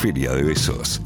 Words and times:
Feria 0.00 0.32
de 0.32 0.42
Besos. 0.42 1.02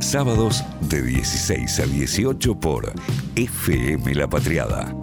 Sábados 0.00 0.64
de 0.88 1.02
16 1.02 1.80
a 1.80 1.84
18 1.84 2.58
por 2.58 2.90
FM 3.34 4.14
La 4.14 4.26
Patriada. 4.26 4.96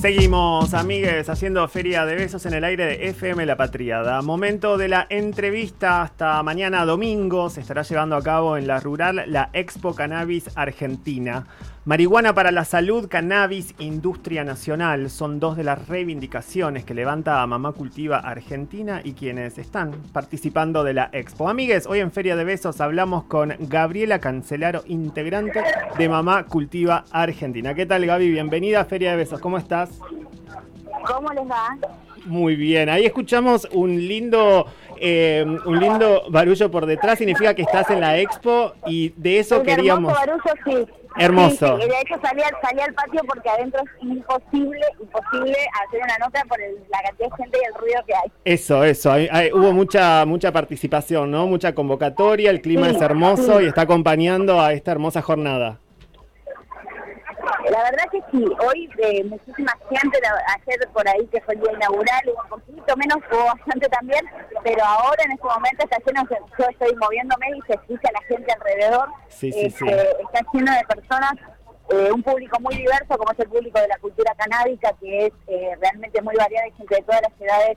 Seguimos, 0.00 0.74
amigues, 0.74 1.28
haciendo 1.28 1.68
Feria 1.68 2.04
de 2.04 2.16
Besos 2.16 2.46
en 2.46 2.54
el 2.54 2.64
aire 2.64 2.84
de 2.84 3.08
FM 3.10 3.46
La 3.46 3.56
Patriada. 3.56 4.22
Momento 4.22 4.76
de 4.76 4.88
la 4.88 5.06
entrevista 5.08 6.02
hasta 6.02 6.42
mañana 6.42 6.84
domingo. 6.84 7.48
Se 7.48 7.60
estará 7.60 7.82
llevando 7.82 8.16
a 8.16 8.22
cabo 8.24 8.56
en 8.56 8.66
la 8.66 8.80
rural 8.80 9.22
la 9.28 9.50
Expo 9.52 9.94
Cannabis 9.94 10.50
Argentina. 10.56 11.46
Marihuana 11.86 12.34
para 12.34 12.50
la 12.50 12.64
salud, 12.64 13.06
cannabis, 13.08 13.72
industria 13.78 14.42
nacional 14.42 15.08
son 15.08 15.38
dos 15.38 15.56
de 15.56 15.62
las 15.62 15.86
reivindicaciones 15.86 16.84
que 16.84 16.94
levanta 16.94 17.46
Mamá 17.46 17.70
Cultiva 17.70 18.18
Argentina 18.18 19.00
y 19.04 19.12
quienes 19.12 19.56
están 19.56 19.92
participando 20.12 20.82
de 20.82 20.94
la 20.94 21.10
expo. 21.12 21.48
Amigues, 21.48 21.86
hoy 21.86 22.00
en 22.00 22.10
Feria 22.10 22.34
de 22.34 22.42
Besos 22.42 22.80
hablamos 22.80 23.22
con 23.26 23.54
Gabriela 23.60 24.18
Cancelaro, 24.18 24.82
integrante 24.88 25.62
de 25.96 26.08
Mamá 26.08 26.46
Cultiva 26.46 27.04
Argentina. 27.12 27.72
¿Qué 27.72 27.86
tal 27.86 28.04
Gaby? 28.04 28.32
Bienvenida 28.32 28.80
a 28.80 28.84
Feria 28.84 29.12
de 29.12 29.18
Besos, 29.18 29.38
¿cómo 29.38 29.56
estás? 29.56 29.90
¿Cómo 31.06 31.32
les 31.34 31.48
va? 31.48 31.78
Muy 32.24 32.56
bien, 32.56 32.88
ahí 32.88 33.06
escuchamos 33.06 33.68
un 33.70 33.96
lindo, 33.96 34.66
eh, 34.98 35.44
un 35.64 35.78
lindo 35.78 36.24
barullo 36.30 36.68
por 36.68 36.84
detrás, 36.84 37.18
significa 37.18 37.54
que 37.54 37.62
estás 37.62 37.88
en 37.90 38.00
la 38.00 38.18
expo 38.18 38.72
y 38.88 39.10
de 39.10 39.38
eso 39.38 39.60
Un 39.60 39.66
queríamos... 39.66 40.12
barullo, 40.12 40.42
sí. 40.64 41.05
Hermoso. 41.18 41.78
Sí, 41.80 41.88
De 41.88 42.00
hecho 42.00 42.14
salí, 42.22 42.42
al- 42.42 42.56
salí 42.62 42.80
al 42.80 42.94
patio 42.94 43.20
porque 43.26 43.48
adentro 43.48 43.80
es 43.82 44.02
imposible, 44.02 44.80
imposible 45.00 45.56
hacer 45.86 46.00
una 46.02 46.18
nota 46.18 46.42
por 46.48 46.60
el- 46.60 46.76
la 46.90 47.02
cantidad 47.02 47.28
de 47.30 47.36
gente 47.42 47.58
y 47.62 47.66
el 47.66 47.74
ruido 47.74 48.00
que 48.06 48.14
hay. 48.14 48.32
Eso, 48.44 48.84
eso. 48.84 49.12
hay- 49.12 49.28
hay- 49.30 49.52
hubo 49.52 49.72
mucha, 49.72 50.24
mucha 50.26 50.52
participación, 50.52 51.30
¿no? 51.30 51.46
Mucha 51.46 51.74
convocatoria, 51.74 52.50
el 52.50 52.60
clima 52.60 52.88
Sí, 52.90 52.96
es 52.96 53.02
hermoso 53.02 53.58
sí. 53.58 53.64
y 53.64 53.68
está 53.68 53.82
acompañando 53.82 54.60
a 54.60 54.72
esta 54.72 54.92
hermosa 54.92 55.22
jornada. 55.22 55.80
La 57.76 57.82
verdad 57.90 58.04
que 58.10 58.22
sí, 58.30 58.42
hoy 58.66 58.88
eh, 59.02 59.22
muchísima 59.24 59.70
gente, 59.90 60.18
ayer 60.24 60.88
por 60.94 61.06
ahí 61.06 61.26
que 61.26 61.42
fue 61.42 61.52
el 61.56 61.60
día 61.60 61.72
inaugural, 61.74 62.22
hubo 62.24 62.42
un 62.56 62.62
poquito 62.62 62.96
menos, 62.96 63.18
hubo 63.30 63.44
bastante 63.44 63.86
también, 63.90 64.24
pero 64.64 64.82
ahora 64.82 65.22
en 65.26 65.32
este 65.32 65.44
momento 65.44 65.84
está 65.84 65.98
lleno, 66.06 66.22
yo 66.58 66.64
estoy 66.70 66.96
moviéndome 66.96 67.46
y 67.54 67.60
se 67.66 67.74
escucha 67.74 68.08
la 68.14 68.22
gente 68.22 68.50
alrededor, 68.50 69.08
Sí, 69.28 69.52
sí, 69.52 69.66
Este, 69.66 69.84
sí. 69.84 69.94
está 70.24 70.40
lleno 70.54 70.72
de 70.72 70.84
personas, 70.86 71.32
eh, 71.90 72.10
un 72.14 72.22
público 72.22 72.58
muy 72.60 72.76
diverso 72.76 73.18
como 73.18 73.30
es 73.32 73.38
el 73.40 73.48
público 73.50 73.78
de 73.78 73.88
la 73.88 73.98
cultura 73.98 74.34
canábica, 74.36 74.94
que 74.98 75.26
es 75.26 75.32
eh, 75.46 75.76
realmente 75.78 76.22
muy 76.22 76.34
variada, 76.34 76.64
hay 76.64 76.72
gente 76.72 76.94
de 76.94 77.02
todas 77.02 77.20
las 77.20 77.38
edades, 77.38 77.76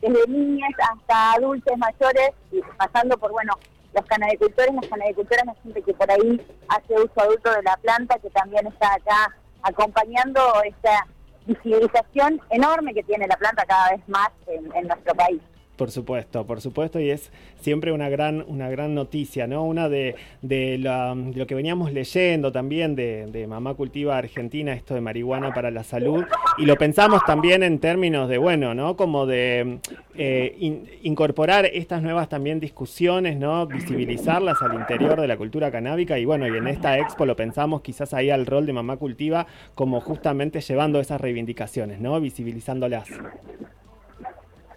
desde 0.00 0.28
niñas 0.28 0.70
hasta 0.88 1.32
adultos 1.32 1.76
mayores, 1.78 2.30
y 2.52 2.60
pasando 2.78 3.18
por, 3.18 3.32
bueno, 3.32 3.54
los 3.94 4.04
canabicultores, 4.06 4.74
las 4.74 4.88
canabicultoras, 4.88 5.46
la 5.46 5.54
gente 5.62 5.82
que 5.82 5.94
por 5.94 6.10
ahí 6.10 6.40
hace 6.68 6.94
uso 6.94 7.12
adulto 7.16 7.50
de 7.50 7.62
la 7.62 7.76
planta, 7.76 8.18
que 8.18 8.30
también 8.30 8.66
está 8.66 8.94
acá 8.94 9.34
acompañando 9.62 10.40
esta 10.64 11.06
visibilización 11.46 12.40
enorme 12.50 12.94
que 12.94 13.02
tiene 13.02 13.26
la 13.26 13.36
planta 13.36 13.64
cada 13.66 13.90
vez 13.90 14.08
más 14.08 14.30
en 14.46 14.86
nuestro 14.86 15.14
país. 15.14 15.40
Por 15.82 15.90
supuesto, 15.90 16.46
por 16.46 16.60
supuesto, 16.60 17.00
y 17.00 17.10
es 17.10 17.32
siempre 17.60 17.90
una 17.90 18.08
gran, 18.08 18.44
una 18.46 18.70
gran 18.70 18.94
noticia, 18.94 19.48
¿no? 19.48 19.64
Una 19.64 19.88
de, 19.88 20.14
de, 20.40 20.78
la- 20.78 21.16
lo 21.16 21.44
que 21.48 21.56
veníamos 21.56 21.92
leyendo 21.92 22.52
también 22.52 22.94
de, 22.94 23.26
de 23.26 23.48
Mamá 23.48 23.74
Cultiva 23.74 24.16
Argentina, 24.16 24.74
esto 24.74 24.94
de 24.94 25.00
marihuana 25.00 25.52
para 25.52 25.72
la 25.72 25.82
salud, 25.82 26.22
y 26.56 26.66
lo 26.66 26.76
pensamos 26.76 27.20
también 27.26 27.64
en 27.64 27.80
términos 27.80 28.28
de, 28.28 28.38
bueno, 28.38 28.74
¿no? 28.74 28.94
Como 28.96 29.26
de 29.26 29.78
eh, 30.14 30.54
in- 30.60 30.86
incorporar 31.02 31.66
estas 31.66 32.00
nuevas 32.00 32.28
también 32.28 32.60
discusiones, 32.60 33.36
¿no? 33.36 33.66
Visibilizarlas 33.66 34.62
al 34.62 34.74
interior 34.74 35.20
de 35.20 35.26
la 35.26 35.36
cultura 35.36 35.72
canábica, 35.72 36.16
y 36.16 36.24
bueno, 36.24 36.46
y 36.46 36.56
en 36.56 36.68
esta 36.68 36.96
expo 37.00 37.26
lo 37.26 37.34
pensamos 37.34 37.80
quizás 37.82 38.14
ahí 38.14 38.30
al 38.30 38.46
rol 38.46 38.66
de 38.66 38.72
Mamá 38.72 38.98
Cultiva 38.98 39.48
como 39.74 40.00
justamente 40.00 40.60
llevando 40.60 41.00
esas 41.00 41.20
reivindicaciones, 41.20 41.98
¿no? 41.98 42.20
Visibilizándolas. 42.20 43.08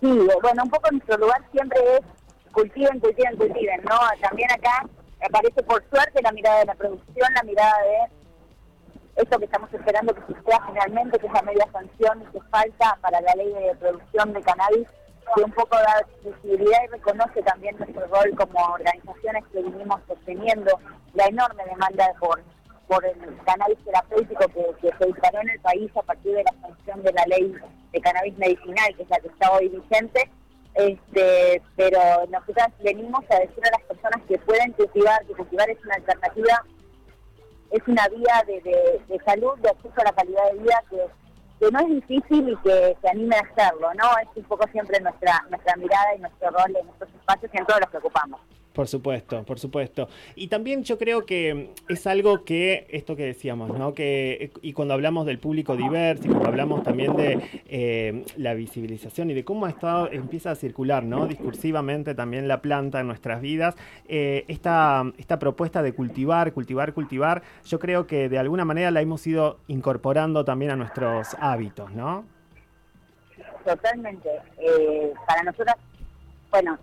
Bueno, 0.05 0.63
un 0.63 0.69
poco 0.69 0.91
nuestro 0.91 1.17
lugar 1.17 1.41
siempre 1.51 1.79
es 1.95 2.51
cultiven, 2.51 2.99
cultiven, 2.99 3.35
cultiven, 3.37 3.81
¿no? 3.89 3.97
También 4.21 4.51
acá 4.51 4.85
aparece 5.27 5.63
por 5.63 5.83
suerte 5.89 6.21
la 6.21 6.31
mirada 6.31 6.59
de 6.59 6.65
la 6.65 6.75
producción, 6.75 7.33
la 7.33 7.41
mirada 7.41 7.73
de 7.81 9.21
esto 9.23 9.39
que 9.39 9.45
estamos 9.45 9.73
esperando 9.73 10.13
que 10.13 10.21
suceda 10.27 10.59
finalmente, 10.67 11.17
que 11.17 11.25
es 11.25 11.33
la 11.33 11.41
media 11.41 11.67
sanción 11.71 12.23
que 12.31 12.39
falta 12.51 12.97
para 13.01 13.19
la 13.21 13.33
ley 13.33 13.51
de 13.51 13.75
producción 13.79 14.33
de 14.33 14.41
cannabis, 14.43 14.87
que 15.35 15.43
un 15.43 15.51
poco 15.53 15.75
da 15.75 16.05
visibilidad 16.23 16.83
y 16.83 16.87
reconoce 16.87 17.41
también 17.41 17.75
nuestro 17.77 18.05
rol 18.05 18.35
como 18.37 18.59
organizaciones 18.73 19.43
que 19.51 19.63
vinimos 19.63 20.01
sosteniendo 20.07 20.79
la 21.15 21.25
enorme 21.25 21.63
demanda 21.65 22.13
por 22.19 22.43
por 22.87 23.05
el 23.05 23.15
cannabis 23.45 23.77
terapéutico 23.85 24.45
que, 24.79 24.89
se 24.97 25.05
disparó 25.07 25.41
en 25.41 25.49
el 25.49 25.59
país 25.61 25.91
a 25.97 26.01
partir 26.03 26.33
de 26.33 26.43
la 26.43 26.53
sanción 26.61 27.03
de 27.03 27.13
la 27.13 27.23
ley 27.25 27.53
de 27.91 28.01
cannabis 28.01 28.37
medicinal, 28.37 28.95
que 28.95 29.03
es 29.03 29.09
la 29.09 29.19
que 29.19 29.27
está 29.27 29.51
hoy 29.51 29.69
vigente. 29.69 30.29
Este, 30.75 31.61
pero 31.77 31.99
nosotras 32.29 32.67
venimos 32.83 33.23
a 33.31 33.39
decir 33.39 33.63
a 33.65 33.71
las 33.77 33.81
personas 33.87 34.21
que 34.27 34.37
pueden 34.39 34.71
cultivar, 34.73 35.25
que 35.25 35.33
cultivar 35.33 35.69
es 35.69 35.77
una 35.85 35.95
alternativa, 35.95 36.63
es 37.71 37.81
una 37.87 38.07
vía 38.09 38.43
de, 38.45 38.61
de- 38.61 39.01
de 39.07 39.23
salud, 39.23 39.57
de 39.59 39.69
acceso 39.69 39.93
a 39.97 40.03
la 40.03 40.11
calidad 40.11 40.51
de 40.51 40.59
vida 40.59 40.83
que, 40.89 40.97
que 41.59 41.71
no 41.71 41.79
es 41.79 41.87
difícil 41.87 42.49
y 42.49 42.55
que 42.57 42.97
se 43.01 43.09
anime 43.09 43.37
a 43.37 43.39
hacerlo, 43.41 43.93
¿no? 43.93 44.03
Es 44.21 44.27
un 44.35 44.43
poco 44.43 44.67
siempre 44.71 44.99
nuestra 44.99 45.45
nuestra 45.49 45.75
mirada 45.77 46.13
y 46.15 46.19
nuestro 46.19 46.49
rol 46.51 46.75
en 46.75 46.85
nuestros 46.85 47.09
espacios 47.15 47.51
y 47.53 47.57
en 47.57 47.65
todos 47.65 47.79
los 47.79 47.89
que 47.89 47.97
ocupamos. 47.97 48.41
Por 48.75 48.89
supuesto, 48.89 49.41
por 49.43 49.57
supuesto. 49.57 50.09
Y 50.35 50.49
también 50.49 50.83
yo 50.83 50.97
creo 50.97 51.25
que 51.25 51.69
es 51.87 52.05
algo 52.07 52.43
que, 52.43 52.87
esto 52.89 53.15
que 53.15 53.23
decíamos, 53.23 53.69
¿no? 53.79 53.93
Que, 53.93 54.51
y 54.61 54.73
cuando 54.73 54.93
hablamos 54.93 55.25
del 55.25 55.39
público 55.39 55.77
diverso 55.77 56.25
y 56.25 56.27
cuando 56.27 56.49
hablamos 56.49 56.83
también 56.83 57.15
de 57.15 57.39
eh, 57.69 58.25
la 58.35 58.53
visibilización 58.53 59.31
y 59.31 59.33
de 59.33 59.45
cómo 59.45 59.65
ha 59.65 59.69
estado, 59.69 60.11
empieza 60.11 60.51
a 60.51 60.55
circular, 60.55 61.05
¿no? 61.05 61.25
Discursivamente 61.25 62.15
también 62.15 62.49
la 62.49 62.61
planta 62.61 62.99
en 62.99 63.07
nuestras 63.07 63.39
vidas, 63.39 63.75
eh, 64.09 64.43
esta, 64.49 65.05
esta 65.17 65.39
propuesta 65.39 65.81
de 65.81 65.93
cultivar, 65.93 66.51
cultivar, 66.51 66.93
cultivar, 66.93 67.43
yo 67.63 67.79
creo 67.79 68.07
que 68.07 68.27
de 68.27 68.39
alguna 68.39 68.65
manera 68.65 68.91
la 68.91 68.99
hemos 68.99 69.25
ido 69.25 69.59
incorporando 69.67 70.43
también 70.43 70.71
a 70.71 70.75
nuestros 70.75 71.33
hábitos, 71.39 71.93
¿no? 71.93 72.25
Totalmente. 73.63 74.29
Eh, 74.57 75.13
para 75.25 75.43
nosotras, 75.43 75.77
bueno, 76.51 76.77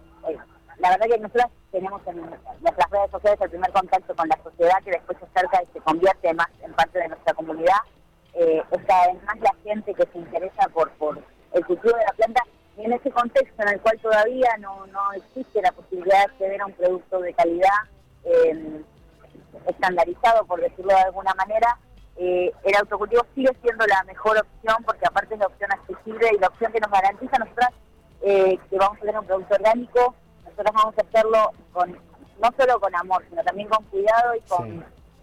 la 0.83 0.91
verdad 0.91 1.07
que 1.07 1.19
nosotras 1.19 1.47
tenemos 1.71 2.03
en 2.09 2.17
nuestras 2.17 2.91
redes 2.91 3.11
sociales 3.13 3.41
el 3.41 3.51
primer 3.51 3.71
contacto 3.71 4.17
con 4.17 4.29
la 4.29 4.37
sociedad 4.43 4.83
que 4.85 4.91
después 4.91 5.17
se 5.19 5.25
acerca 5.27 5.63
y 5.63 5.73
se 5.73 5.81
convierte 5.81 6.35
más 6.35 6.49
en 6.61 6.73
parte 6.73 6.99
de 6.99 7.09
nuestra 7.09 7.35
comunidad. 7.35 7.79
Eh, 8.35 8.63
es 8.69 8.85
cada 8.85 9.13
vez 9.13 9.23
más 9.23 9.39
la 9.41 9.55
gente 9.63 9.95
que 9.95 10.05
se 10.05 10.19
interesa 10.19 10.69
por, 10.75 10.91
por 10.93 11.23
el 11.53 11.67
cultivo 11.67 11.97
de 11.97 12.05
la 12.05 12.13
planta 12.15 12.43
y 12.77 12.85
en 12.85 12.93
ese 12.95 13.13
contexto 13.13 13.63
en 13.63 13.69
el 13.69 13.81
cual 13.81 13.97
todavía 14.01 14.57
no, 14.59 14.87
no 14.89 15.13
existe 15.13 15.63
la 15.63 15.71
posibilidad 15.71 16.19
de 16.19 16.25
acceder 16.25 16.61
a 16.61 16.67
un 16.67 16.73
producto 16.73 17.21
de 17.21 17.35
calidad 17.35 17.79
eh, 18.25 18.83
estandarizado, 19.69 20.45
por 20.47 20.61
decirlo 20.61 20.95
de 20.95 21.03
alguna 21.03 21.33
manera, 21.35 21.79
eh, 22.17 22.51
el 22.65 22.77
autocultivo 22.77 23.25
sigue 23.37 23.51
siendo 23.63 23.87
la 23.87 24.03
mejor 24.05 24.37
opción 24.37 24.83
porque 24.85 25.07
aparte 25.07 25.35
es 25.35 25.41
la 25.41 25.47
opción 25.47 25.71
accesible 25.73 26.29
y 26.35 26.39
la 26.39 26.49
opción 26.49 26.73
que 26.73 26.81
nos 26.81 26.91
garantiza 26.91 27.37
a 27.37 27.39
nosotras 27.41 27.71
eh, 28.23 28.59
que 28.69 28.79
vamos 28.79 28.99
a 28.99 29.01
tener 29.01 29.19
un 29.19 29.27
producto 29.27 29.55
orgánico, 29.55 30.15
nosotros 30.53 30.75
vamos 30.75 30.95
a 30.99 31.03
hacerlo 31.03 31.51
con 31.73 31.91
no 31.93 32.49
solo 32.59 32.81
con 32.81 32.95
amor, 32.97 33.25
sino 33.29 33.43
también 33.45 33.69
con 33.69 33.85
cuidado 33.85 34.35
y 34.35 34.41
con, 34.49 34.67
Sí. 34.69 34.83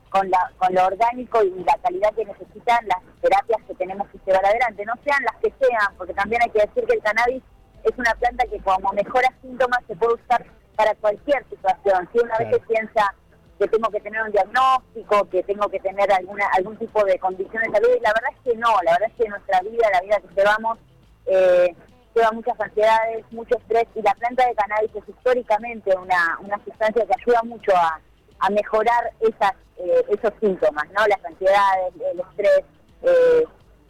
con, 0.09 0.29
la, 0.29 0.51
con 0.57 0.73
lo 0.73 0.85
orgánico 0.85 1.43
y 1.43 1.49
la 1.63 1.75
calidad 1.83 2.13
que 2.13 2.25
necesitan 2.25 2.87
las 2.87 2.99
terapias 3.21 3.61
que 3.67 3.75
tenemos 3.75 4.07
que 4.09 4.19
llevar 4.25 4.45
adelante, 4.45 4.85
no 4.85 4.93
sean 5.03 5.21
las 5.25 5.35
que 5.41 5.53
sean, 5.59 5.95
porque 5.97 6.13
también 6.13 6.41
hay 6.41 6.49
que 6.49 6.65
decir 6.65 6.85
que 6.85 6.93
el 6.93 7.01
cannabis 7.01 7.43
es 7.83 7.97
una 7.97 8.13
planta 8.15 8.45
que 8.49 8.59
como 8.61 8.91
mejora 8.93 9.29
síntomas 9.41 9.79
se 9.87 9.95
puede 9.97 10.13
usar 10.15 10.45
para 10.75 10.95
cualquier 10.95 11.43
situación. 11.49 12.07
Si 12.13 12.19
una 12.19 12.35
Claro. 12.37 12.51
vez 12.51 12.61
se 12.61 12.67
piensa 12.67 13.13
que 13.59 13.67
tengo 13.67 13.89
que 13.89 13.99
tener 13.99 14.21
un 14.23 14.31
diagnóstico, 14.31 15.29
que 15.29 15.43
tengo 15.43 15.67
que 15.67 15.79
tener 15.81 16.09
alguna 16.13 16.45
algún 16.55 16.77
tipo 16.77 17.03
de 17.03 17.19
condición 17.19 17.61
de 17.63 17.71
salud, 17.71 17.89
y 17.97 17.99
la 17.99 18.13
verdad 18.13 18.31
es 18.31 18.39
que 18.51 18.57
no, 18.57 18.69
la 18.83 18.91
verdad 18.93 19.09
es 19.09 19.15
que 19.23 19.29
nuestra 19.29 19.59
vida, 19.61 19.87
la 19.91 19.99
vida 20.01 20.21
que 20.21 20.33
llevamos, 20.35 20.77
eh, 21.25 21.75
lleva 22.19 22.31
muchas 22.31 22.59
ansiedades, 22.59 23.25
mucho 23.31 23.57
estrés, 23.57 23.85
y 23.95 24.01
la 24.01 24.13
planta 24.15 24.45
de 24.47 24.55
cannabis 24.55 24.91
es 24.95 25.09
históricamente 25.09 25.95
una, 25.97 26.37
una 26.41 26.63
sustancia 26.63 27.05
que 27.05 27.13
ayuda 27.21 27.41
mucho 27.43 27.71
a, 27.75 27.99
a 28.39 28.49
mejorar 28.49 29.11
esas, 29.21 29.53
eh, 29.77 30.03
esos 30.09 30.33
síntomas, 30.41 30.85
¿no? 30.89 31.05
Las 31.07 31.23
ansiedades, 31.25 31.93
el 32.13 32.19
estrés, 32.19 32.63
eh, 33.03 33.43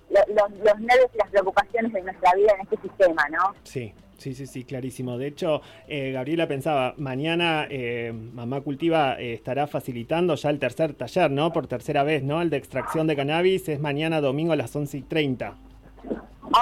lo- 0.09 0.33
los, 0.35 0.59
los 0.59 0.79
nervios 0.79 1.09
y 1.13 1.17
las 1.17 1.29
preocupaciones 1.29 1.91
de 1.93 2.01
nuestra 2.01 2.31
vida 2.35 2.53
en 2.55 2.61
este 2.61 2.77
sistema, 2.81 3.27
¿no? 3.29 3.53
Sí, 3.63 3.93
sí, 4.17 4.33
sí, 4.33 4.47
sí, 4.47 4.63
clarísimo. 4.65 5.17
De 5.17 5.27
hecho, 5.27 5.61
eh, 5.87 6.11
Gabriela 6.11 6.47
pensaba, 6.47 6.93
mañana 6.97 7.67
eh, 7.69 8.11
Mamá 8.13 8.61
Cultiva 8.61 9.19
eh, 9.19 9.33
estará 9.33 9.67
facilitando 9.67 10.35
ya 10.35 10.49
el 10.49 10.59
tercer 10.59 10.93
taller, 10.93 11.29
¿no? 11.31 11.51
Por 11.53 11.67
tercera 11.67 12.03
vez, 12.03 12.23
¿no? 12.23 12.41
El 12.41 12.49
de 12.49 12.57
extracción 12.57 13.05
de 13.07 13.15
cannabis 13.15 13.69
es 13.69 13.79
mañana 13.79 14.19
domingo 14.21 14.53
a 14.53 14.55
las 14.55 14.75
11 14.75 14.97
y 14.97 15.01
30. 15.03 15.55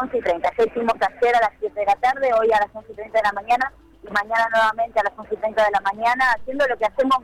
11 0.02 0.18
y 0.18 0.22
30. 0.22 0.52
Ya 0.58 0.64
hicimos 0.64 0.94
ayer 0.96 1.36
a 1.36 1.42
las 1.42 1.52
7 1.60 1.80
de 1.80 1.86
la 1.86 1.96
tarde, 1.96 2.30
hoy 2.40 2.52
a 2.52 2.60
las 2.60 2.70
11 2.74 2.92
y 2.92 2.96
30 2.96 3.18
de 3.18 3.24
la 3.24 3.34
mañana 3.34 3.74
y 4.04 4.12
mañana 4.12 4.50
nuevamente 4.52 5.00
a 5.00 5.04
las 5.04 5.14
11 5.18 5.34
y 5.34 5.38
30 5.38 5.66
de 5.66 5.72
la 5.72 5.82
mañana, 5.82 6.26
haciendo 6.34 6.68
lo 6.68 6.78
que 6.78 6.86
hacemos 6.86 7.18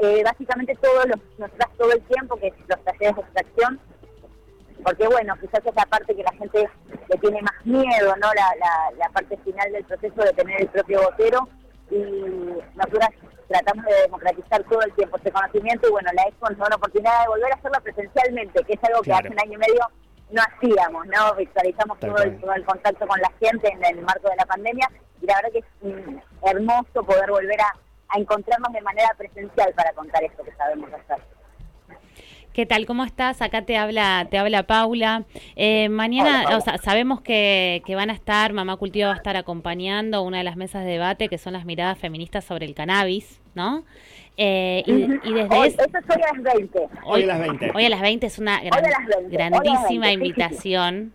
eh, 0.00 0.22
básicamente 0.24 0.74
todos 0.76 1.06
los, 1.06 1.20
nosotras 1.38 1.70
todo 1.78 1.92
el 1.92 2.02
tiempo, 2.02 2.36
que 2.36 2.48
es 2.48 2.54
los 2.68 2.84
talleres 2.84 3.16
de 3.16 3.22
extracción, 3.22 3.80
porque 4.82 5.06
bueno, 5.06 5.34
quizás 5.40 5.64
es 5.64 5.74
la 5.74 5.86
parte 5.86 6.14
que 6.14 6.22
la 6.22 6.32
gente 6.32 6.68
le 7.08 7.18
tiene 7.18 7.40
más 7.42 7.54
miedo, 7.64 8.14
¿no? 8.16 8.28
La, 8.34 8.90
la, 8.98 9.08
parte 9.10 9.36
final 9.38 9.72
del 9.72 9.84
proceso 9.84 10.22
de 10.22 10.32
tener 10.32 10.60
el 10.60 10.68
propio 10.68 11.02
botero 11.02 11.48
y 11.90 11.96
nosotras 12.74 13.10
tratamos 13.48 13.84
de 13.86 14.02
democratizar 14.02 14.62
todo 14.64 14.82
el 14.82 14.92
tiempo 14.94 15.16
este 15.16 15.30
conocimiento 15.30 15.88
y 15.88 15.92
bueno, 15.92 16.10
la 16.14 16.22
Expo 16.24 16.48
nos 16.50 16.58
da 16.58 16.66
una 16.66 16.76
oportunidad 16.76 17.22
de 17.22 17.28
volver 17.28 17.52
a 17.52 17.54
hacerlo 17.54 17.80
presencialmente, 17.82 18.64
que 18.64 18.72
es 18.74 18.84
algo 18.84 19.02
que 19.02 19.12
hace 19.12 19.28
un 19.28 19.40
año 19.40 19.52
y 19.52 19.56
medio 19.56 19.88
no 20.30 20.42
hacíamos, 20.42 21.06
¿no? 21.06 21.34
Visualizamos 21.34 21.98
todo 22.00 22.16
el, 22.18 22.40
todo 22.40 22.52
el, 22.54 22.64
contacto 22.64 23.06
con 23.06 23.20
la 23.20 23.30
gente 23.40 23.68
en 23.68 23.84
el 23.84 24.02
marco 24.02 24.28
de 24.28 24.36
la 24.36 24.46
pandemia 24.46 24.90
y 25.22 25.26
la 25.26 25.36
verdad 25.36 25.52
que 25.52 25.58
es 25.58 25.66
mm, 25.82 26.18
hermoso 26.42 27.04
poder 27.04 27.30
volver 27.30 27.60
a, 27.60 27.74
a 28.08 28.18
encontrarnos 28.18 28.72
de 28.72 28.80
manera 28.80 29.08
presencial 29.16 29.72
para 29.74 29.92
contar 29.92 30.22
esto 30.24 30.42
que 30.44 30.52
sabemos 30.52 30.90
hacer. 30.92 31.35
¿Qué 32.56 32.64
tal? 32.64 32.86
¿Cómo 32.86 33.04
estás? 33.04 33.42
Acá 33.42 33.66
te 33.66 33.76
habla, 33.76 34.28
te 34.30 34.38
habla 34.38 34.62
Paula. 34.62 35.24
Eh, 35.56 35.90
mañana, 35.90 36.56
O 36.56 36.60
sea, 36.62 36.78
sabemos 36.78 37.20
que, 37.20 37.82
que, 37.84 37.94
van 37.94 38.08
a 38.08 38.14
estar, 38.14 38.54
Mamá 38.54 38.78
Cultiva 38.78 39.08
va 39.08 39.12
a 39.12 39.18
estar 39.18 39.36
acompañando 39.36 40.22
una 40.22 40.38
de 40.38 40.44
las 40.44 40.56
mesas 40.56 40.82
de 40.82 40.92
debate 40.92 41.28
que 41.28 41.36
son 41.36 41.52
las 41.52 41.66
miradas 41.66 41.98
feministas 41.98 42.46
sobre 42.46 42.64
el 42.64 42.74
cannabis, 42.74 43.42
¿no? 43.54 43.84
Eh, 44.38 44.82
y, 44.86 45.32
desde 45.34 45.54
hoy, 45.54 45.68
eso 45.68 45.82
es 45.82 45.92
hoy 46.08 46.22
a 46.22 46.32
las 46.32 46.54
20. 46.54 46.88
Hoy, 47.04 47.22
a 47.24 47.26
las 47.26 47.40
20. 47.40 47.72
Hoy 47.74 47.84
a 47.84 47.90
las 47.90 48.00
20 48.00 48.26
es 48.26 48.38
una 48.38 48.60
grandísima 49.28 50.10
invitación. 50.10 51.12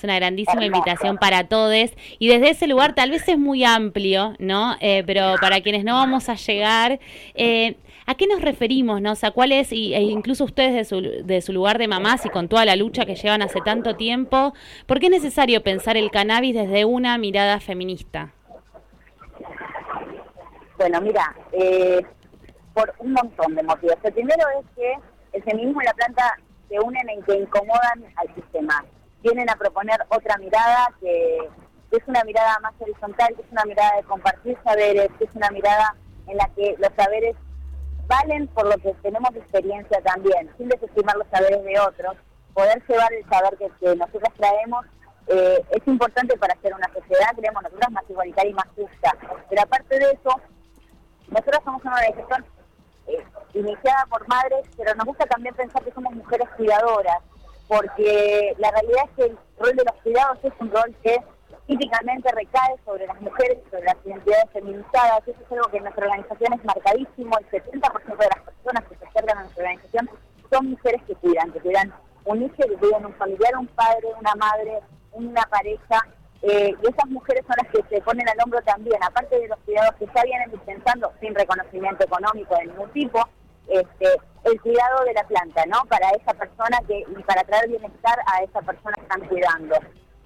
Es 0.00 0.04
una 0.04 0.16
grandísima 0.16 0.64
invitación 0.64 1.18
para 1.18 1.46
todos. 1.46 1.90
Y 2.18 2.28
desde 2.28 2.48
ese 2.48 2.66
lugar 2.66 2.94
tal 2.94 3.10
vez 3.10 3.28
es 3.28 3.36
muy 3.36 3.64
amplio, 3.64 4.34
¿no? 4.38 4.76
Eh, 4.80 5.04
pero 5.06 5.34
para 5.42 5.60
quienes 5.60 5.84
no 5.84 5.92
vamos 5.92 6.30
a 6.30 6.36
llegar, 6.36 6.98
eh, 7.34 7.76
¿A 8.06 8.14
qué 8.16 8.26
nos 8.26 8.40
referimos? 8.40 9.00
No? 9.00 9.12
O 9.12 9.14
sea, 9.14 9.30
¿cuál 9.30 9.52
es, 9.52 9.70
y, 9.72 9.94
e 9.94 10.00
incluso 10.00 10.42
ustedes 10.42 10.74
de 10.74 10.84
su, 10.84 11.00
de 11.00 11.40
su 11.42 11.52
lugar 11.52 11.78
de 11.78 11.86
mamás 11.86 12.26
y 12.26 12.30
con 12.30 12.48
toda 12.48 12.64
la 12.64 12.74
lucha 12.74 13.04
que 13.06 13.14
llevan 13.14 13.40
hace 13.40 13.60
tanto 13.60 13.94
tiempo, 13.94 14.52
¿por 14.86 14.98
qué 14.98 15.06
es 15.06 15.12
necesario 15.12 15.62
pensar 15.62 15.96
el 15.96 16.10
cannabis 16.10 16.56
desde 16.56 16.84
una 16.84 17.18
mirada 17.18 17.60
feminista? 17.60 18.32
Bueno, 20.76 21.00
mira, 21.02 21.36
eh, 21.52 22.04
por 22.74 22.92
un 22.98 23.12
montón 23.12 23.54
de 23.54 23.62
motivos. 23.62 23.96
El 24.02 24.12
primero 24.12 24.44
es 24.58 24.66
que 24.74 24.92
el 25.34 25.42
feminismo 25.44 25.80
y 25.80 25.84
la 25.84 25.94
planta 25.94 26.36
se 26.68 26.80
unen 26.80 27.08
en 27.10 27.22
que 27.22 27.36
incomodan 27.36 28.04
al 28.16 28.34
sistema. 28.34 28.84
Vienen 29.22 29.50
a 29.50 29.56
proponer 29.56 30.00
otra 30.08 30.36
mirada 30.38 30.92
que, 31.00 31.48
que 31.90 31.96
es 31.96 32.02
una 32.06 32.24
mirada 32.24 32.58
más 32.60 32.72
horizontal, 32.78 33.34
que 33.34 33.42
es 33.42 33.52
una 33.52 33.64
mirada 33.64 33.96
de 33.96 34.04
compartir 34.04 34.56
saberes, 34.64 35.08
que 35.18 35.24
es 35.24 35.34
una 35.34 35.50
mirada 35.50 35.94
en 36.26 36.36
la 36.36 36.48
que 36.54 36.76
los 36.78 36.90
saberes 36.96 37.36
valen 38.06 38.48
por 38.48 38.66
lo 38.66 38.76
que 38.78 38.92
tenemos 39.02 39.34
experiencia 39.36 40.00
también, 40.02 40.50
sin 40.58 40.68
desestimar 40.68 41.16
los 41.16 41.28
saberes 41.28 41.62
de 41.64 41.78
otros, 41.78 42.16
poder 42.54 42.82
llevar 42.88 43.12
el 43.12 43.28
saber 43.28 43.56
que, 43.56 43.96
nosotros 43.96 44.34
traemos 44.36 44.84
eh, 45.28 45.64
es 45.70 45.86
importante 45.86 46.36
para 46.36 46.54
hacer 46.54 46.74
una 46.74 46.92
sociedad, 46.92 47.30
creemos 47.36 47.62
nosotros, 47.62 47.90
más 47.92 48.04
igualitaria 48.08 48.50
y 48.50 48.54
más 48.54 48.66
justa. 48.74 49.16
Pero 49.48 49.62
aparte 49.62 49.98
de 49.98 50.10
eso, 50.10 50.40
nosotros 51.28 51.60
somos 51.64 51.84
una 51.84 51.94
organización 51.94 52.44
eh, 53.06 53.24
iniciada 53.54 54.06
por 54.06 54.26
madres, 54.26 54.66
pero 54.76 54.94
nos 54.96 55.06
gusta 55.06 55.26
también 55.26 55.54
pensar 55.54 55.82
que 55.84 55.92
somos 55.92 56.12
mujeres 56.12 56.48
cuidadoras, 56.56 57.18
porque 57.70 58.52
la 58.58 58.68
realidad 58.72 59.04
es 59.04 59.10
que 59.16 59.22
el 59.30 59.38
rol 59.60 59.76
de 59.76 59.84
los 59.84 60.02
cuidados 60.02 60.38
es 60.42 60.52
un 60.58 60.72
rol 60.72 60.92
que 61.04 61.16
típicamente 61.68 62.28
recae 62.32 62.74
sobre 62.84 63.06
las 63.06 63.20
mujeres, 63.20 63.58
sobre 63.70 63.84
las 63.84 63.94
identidades 64.04 64.50
feminizadas. 64.52 65.22
Eso 65.28 65.38
es 65.40 65.52
algo 65.52 65.70
que 65.70 65.76
en 65.76 65.84
nuestra 65.84 66.04
organización 66.04 66.52
es 66.54 66.64
marcadísimo. 66.64 67.38
El 67.38 67.48
70% 67.48 68.16
de 68.16 68.28
las 68.34 68.44
personas 68.44 68.84
que 68.88 68.96
se 68.96 69.06
acercan 69.06 69.38
a 69.38 69.42
nuestra 69.42 69.62
organización 69.62 70.10
son 70.50 70.70
mujeres 70.70 71.00
que 71.06 71.14
cuidan, 71.14 71.52
que 71.52 71.60
cuidan 71.60 71.94
un 72.24 72.42
hijo, 72.42 72.56
que 72.56 72.74
cuidan 72.74 73.06
un 73.06 73.14
familiar, 73.14 73.56
un 73.56 73.68
padre, 73.68 74.08
una 74.18 74.34
madre, 74.34 74.80
una 75.12 75.42
pareja. 75.42 76.08
Eh, 76.42 76.74
y 76.82 76.88
esas 76.88 77.06
mujeres 77.06 77.44
son 77.46 77.54
las 77.62 77.70
que 77.70 77.88
se 77.88 78.02
ponen 78.02 78.28
al 78.28 78.38
hombro 78.42 78.60
también, 78.62 79.00
aparte 79.00 79.38
de 79.38 79.46
los 79.46 79.58
cuidados 79.60 79.94
que 79.94 80.06
ya 80.06 80.24
vienen 80.24 80.50
dispensando 80.50 81.12
sin 81.20 81.36
reconocimiento 81.36 82.02
económico 82.02 82.56
de 82.56 82.66
ningún 82.66 82.90
tipo, 82.90 83.22
este, 83.70 84.06
el 84.44 84.60
cuidado 84.60 85.04
de 85.04 85.14
la 85.14 85.24
planta, 85.24 85.64
¿no? 85.66 85.84
Para 85.88 86.10
esa 86.10 86.34
persona 86.34 86.78
que 86.86 87.00
y 87.00 87.22
para 87.22 87.42
traer 87.44 87.68
bienestar 87.68 88.18
a 88.26 88.42
esa 88.42 88.60
persona 88.62 88.94
que 88.96 89.02
están 89.02 89.28
cuidando 89.28 89.76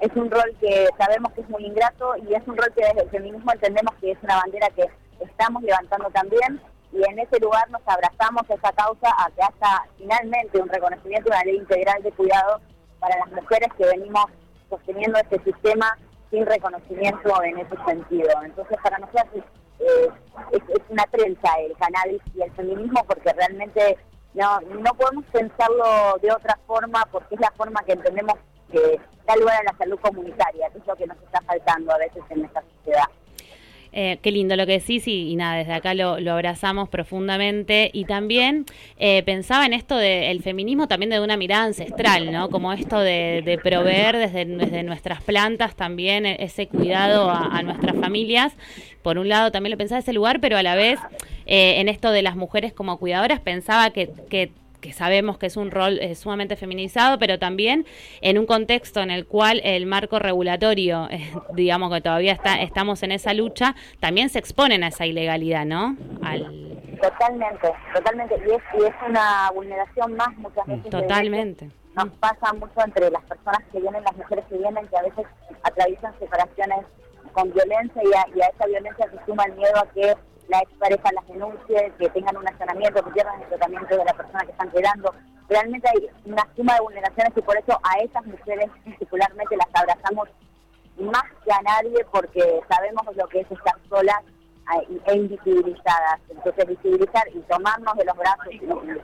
es 0.01 0.15
un 0.17 0.31
rol 0.31 0.55
que 0.61 0.89
sabemos 0.99 1.33
que 1.33 1.41
es 1.43 1.49
muy 1.49 1.65
ingrato 1.65 2.15
y 2.17 2.35
es 2.35 2.47
un 2.47 2.57
rol 2.57 2.73
que 2.75 2.85
desde 2.85 3.03
el 3.03 3.11
feminismo 3.11 3.53
entendemos 3.53 3.95
que 4.01 4.13
es 4.13 4.19
una 4.23 4.37
bandera 4.37 4.69
que 4.71 4.85
estamos 5.21 5.63
levantando 5.63 6.11
también 6.11 6.61
y 6.93 7.03
en 7.09 7.19
ese 7.19 7.41
lugar 7.41 7.69
nos 7.71 7.83
abrazamos 7.87 8.43
a 8.49 8.55
esa 8.55 8.73
causa 8.73 9.09
a 9.19 9.31
que 9.31 9.43
haya 9.43 9.83
finalmente 9.97 10.61
un 10.61 10.69
reconocimiento 10.69 11.31
de 11.31 11.37
una 11.37 11.45
ley 11.45 11.57
integral 11.57 12.03
de 12.03 12.13
cuidado 12.13 12.61
para 12.99 13.19
las 13.19 13.33
mujeres 13.33 13.69
que 13.79 13.87
venimos 13.87 14.27
sosteniendo 14.69 15.19
este 15.19 15.43
sistema 15.43 15.97
sin 16.31 16.45
reconocimiento 16.47 17.43
en 17.43 17.59
ese 17.59 17.77
sentido. 17.87 18.31
Entonces 18.45 18.77
para 18.83 18.99
nosotros 18.99 19.45
eh, 19.81 20.09
es, 20.53 20.63
una 20.89 21.05
trenza 21.05 21.49
el 21.61 21.77
cannabis 21.77 22.23
y 22.35 22.43
el 22.43 22.53
feminismo 22.53 23.05
porque 23.07 23.33
realmente 23.33 23.97
no, 24.35 24.61
no 24.61 24.95
podemos 24.95 25.25
pensarlo 25.33 26.19
de 26.21 26.33
otra 26.33 26.59
forma 26.67 27.07
porque 27.11 27.35
es 27.35 27.41
la 27.41 27.51
forma 27.53 27.83
que 27.85 27.93
entendemos 27.93 28.35
que 28.71 29.01
da 29.27 29.37
lugar 29.37 29.61
a 29.61 29.73
la 29.73 29.79
salud 29.79 29.99
comunitaria, 30.01 30.69
que 30.71 30.79
es 30.79 30.87
lo 30.87 30.97
que 30.97 31.07
nos 31.07 31.17
está 31.19 31.41
faltando 31.43 31.93
a 31.93 31.99
veces 31.99 32.23
en 32.31 32.45
esta 32.45 32.63
sociedad. 32.77 33.09
Eh, 33.97 34.19
qué 34.23 34.33
lindo 34.33 34.57
lo 34.57 34.67
que 34.67 34.81
decís 34.81 35.07
y, 35.07 35.37
nada, 35.37 35.59
desde 35.59 35.73
acá 35.73 35.95
lo, 35.95 36.17
abrazamos 36.33 36.89
profundamente 36.89 37.93
y 37.93 38.07
también 38.07 38.67
eh, 38.99 39.23
pensaba 39.23 39.67
en 39.67 39.73
esto 39.73 39.97
del 39.97 40.43
feminismo 40.43 40.89
también 40.89 41.11
de 41.11 41.21
una 41.21 41.37
mirada 41.37 41.63
ancestral, 41.63 42.33
¿no? 42.33 42.51
Como 42.51 42.73
esto 42.73 42.99
de, 42.99 43.61
proveer 43.63 44.17
desde, 44.17 44.47
desde, 44.47 44.83
nuestras 44.83 45.23
plantas 45.23 45.77
también 45.77 46.27
e, 46.27 46.39
ese 46.41 46.67
cuidado 46.67 47.31
a, 47.31 47.63
nuestras 47.63 47.95
familias. 47.95 48.53
Por 49.03 49.17
un 49.17 49.29
lado 49.29 49.53
también 49.53 49.71
lo 49.71 49.79
pensaba 49.79 50.01
ese 50.01 50.13
lugar, 50.13 50.41
pero 50.41 50.57
a 50.57 50.65
la 50.65 50.75
vez 50.75 50.99
eh, 51.47 51.79
en 51.79 51.89
esto 51.89 52.11
de 52.11 52.23
las 52.23 52.35
mujeres 52.35 52.73
como 52.73 52.99
cuidadoras 52.99 53.39
pensaba 53.39 53.91
que, 53.91 54.11
que 54.29 54.51
que 54.85 54.93
sabemos 54.93 55.39
que 55.39 55.47
es 55.47 55.57
un 55.57 55.71
rol 55.71 55.99
eh, 55.99 56.15
sumamente 56.15 56.57
feminizado, 56.57 57.19
pero 57.19 57.39
también 57.39 57.87
en 58.21 58.37
un 58.39 58.45
contexto 58.45 59.01
en 59.01 59.11
el 59.11 59.27
cual 59.27 59.63
el 59.65 59.87
marco 59.87 60.19
regulatorio, 60.19 61.09
eh, 61.11 61.33
digamos 61.55 61.91
que 61.91 62.03
todavía 62.03 62.33
está, 62.33 62.61
estamos 62.61 63.03
en 63.03 63.13
esa 63.13 63.33
lucha, 63.33 63.75
también 63.99 64.29
se 64.29 64.39
exponen 64.39 64.85
a 64.85 64.89
esa 64.89 65.07
ilegalidad, 65.07 65.65
¿no? 65.65 65.97
Totalmente, 67.01 67.73
totalmente. 67.95 68.35
Y 68.47 68.51
es, 68.51 68.85
es 68.85 68.95
una 69.09 69.51
vulneración 69.55 70.17
más 70.17 70.37
muchas 70.37 70.67
veces. 70.67 70.91
Totalmente. 70.91 71.71
Nos 71.97 72.11
pasa 72.19 72.53
mucho 72.53 72.79
entre 72.85 73.11
las 73.11 73.23
personas 73.23 73.63
que 73.73 73.81
vienen, 73.81 74.05
las 74.05 74.17
mujeres 74.19 74.45
que 74.51 74.59
vienen, 74.59 74.87
que 74.89 74.99
a 74.99 75.03
veces 75.03 75.25
atraviesan 75.63 76.13
separaciones 76.19 76.81
con 77.33 77.51
violencia 77.55 78.03
y 78.05 78.13
a, 78.13 78.37
y 78.37 78.43
a 78.43 78.47
esa 78.49 78.67
violencia 78.67 79.07
se 79.11 79.25
suma 79.25 79.45
el 79.45 79.55
miedo 79.55 79.79
a 79.79 79.87
que 79.95 80.15
la 80.49 80.59
expareja 80.61 81.11
las 81.13 81.27
denuncie, 81.27 81.93
que 81.99 82.09
tengan 82.11 82.37
un 82.37 82.49
allanamiento, 82.49 83.05
que 83.05 83.11
pierdan 83.13 83.41
el 83.41 83.49
tratamiento 83.49 83.97
de 83.97 84.05
la 84.05 84.15
persona 84.15 84.45
que 84.45 84.53
están 84.53 84.71
quedando. 84.71 85.15
Realmente 85.49 85.89
hay 85.89 86.09
una 86.25 86.43
suma 86.57 86.75
de 86.75 86.81
vulneraciones 86.81 87.33
y 87.37 87.43
por 87.43 87.57
eso 87.57 87.79
a 87.83 87.99
esas 87.99 88.25
mujeres 88.27 88.71
particularmente 88.85 89.57
las 89.57 89.69
abrazamos 89.75 90.29
más 90.99 91.25
que 91.45 91.53
a 91.53 91.61
nadie 91.63 92.05
porque 92.11 92.61
sabemos 92.69 93.05
lo 93.17 93.27
que 93.29 93.41
es 93.41 93.51
estar 93.51 93.75
solas 93.89 94.23
eh, 94.75 95.01
e 95.07 95.17
invisibilizadas. 95.17 96.21
Entonces 96.31 96.67
visibilizar 96.67 97.29
y 97.35 97.41
tomarnos 97.41 97.95
de 97.97 98.05
los 98.05 98.17
brazos 98.17 98.47
y 98.51 98.59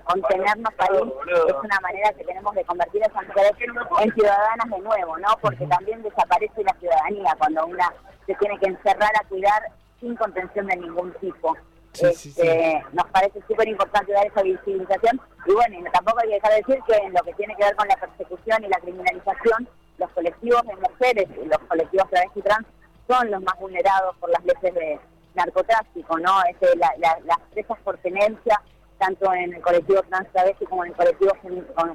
contenernos 0.05 0.73
ahí 0.79 1.13
es 1.49 1.55
una 1.63 1.81
manera 1.81 2.13
que 2.13 2.25
tenemos 2.25 2.55
de 2.55 2.65
convertir 2.65 3.03
a 3.03 3.07
esas 3.07 3.27
mujeres 3.27 3.53
en 4.01 4.15
ciudadanas 4.15 4.71
de 4.71 4.79
nuevo, 4.81 5.19
¿no? 5.19 5.29
Porque 5.43 5.67
también 5.67 6.03
desaparece 6.03 6.65
la 6.65 6.75
ciudadanía 6.81 7.35
cuando 7.39 7.67
una 7.67 7.93
se 8.27 8.35
tiene 8.37 8.59
que 8.59 8.69
encerrar 8.69 9.11
a 9.21 9.29
cuidar 9.29 9.63
sin 10.01 10.17
contención 10.17 10.67
de 10.67 10.77
ningún 10.77 11.13
tipo. 11.21 11.57
este, 11.93 12.85
Nos 12.93 13.07
parece 13.09 13.41
súper 13.47 13.69
importante 13.69 14.13
dar 14.13 14.27
esa 14.27 14.43
visibilización 14.43 15.21
y 15.47 15.53
bueno, 15.53 15.79
y 15.79 15.93
tampoco 15.93 16.21
hay 16.21 16.29
que 16.29 16.35
dejar 16.35 16.51
de 16.53 16.57
decir 16.59 16.79
que 16.87 16.95
en 16.95 17.13
lo 17.13 17.23
que 17.23 17.35
tiene 17.35 17.57
que 17.57 17.65
ver 17.65 17.77
con 17.77 17.89
la 17.89 17.97
persecución 17.97 18.65
y 18.65 18.69
la 18.69 18.79
criminalización, 18.79 19.69
los 19.99 20.11
colectivos 20.11 20.63
de 20.63 20.77
mujeres 20.77 21.29
y 21.43 21.47
los 21.47 21.59
colectivos 21.69 22.09
travesti 22.11 22.43
trans 22.43 22.67
son 23.09 23.31
los 23.31 23.43
más 23.43 23.59
vulnerados 23.59 24.17
por 24.19 24.31
las 24.31 24.45
leyes 24.45 24.75
de 24.75 25.01
narcotráfico, 25.35 26.19
¿no? 26.19 26.43
Este, 26.49 26.77
las 26.77 27.39
presas 27.53 27.79
por 27.83 27.99
tenencia, 27.99 28.61
tanto 28.99 29.33
en 29.33 29.55
el 29.55 29.63
colectivo 29.63 30.03
trans 30.03 30.31
travesti 30.33 30.67
como 30.67 30.85
en 30.85 30.91
el 30.91 30.97
colectivo 30.97 31.33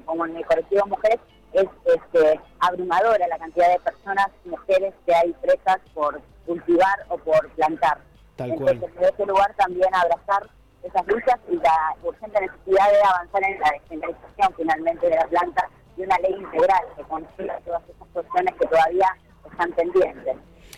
como 0.06 0.26
en 0.26 0.38
el 0.38 0.46
colectivo 0.46 0.86
mujeres, 0.88 1.20
es 1.54 1.68
este, 1.86 2.40
abrumadora 2.60 3.28
la 3.28 3.38
cantidad 3.38 3.70
de 3.70 3.80
personas, 3.80 4.28
mujeres 4.44 4.94
que 5.06 5.16
hay 5.16 5.34
presas 5.42 5.80
por 5.94 6.20
cultivar 6.46 7.06
o 7.10 7.18
por 7.18 7.50
plantar. 7.52 8.00
Entonces, 8.38 8.84
en 8.98 9.04
ese 9.04 9.26
lugar 9.26 9.54
también 9.56 9.94
abrazar 9.94 10.50
esas 10.84 11.08
luchas 11.08 11.40
y 11.50 11.56
la 11.56 11.96
urgente 12.04 12.42
necesidad 12.42 12.92
de 12.92 13.04
avanzar 13.04 13.44
en 13.44 13.60
la 13.60 13.72
descentralización 13.72 14.54
finalmente 14.56 15.10
de 15.10 15.16
la 15.16 15.28
planta 15.28 15.70
y 15.98 16.02
una 16.04 16.18
ley 16.20 16.34
integral 16.34 16.84
que 16.96 17.04
consiga 17.04 17.60
todas 17.66 17.82
esas 17.90 18.08
cuestiones 18.14 18.56
que 18.56 18.68
todavía 18.68 19.08
están 19.50 19.72
pendientes. 19.72 20.38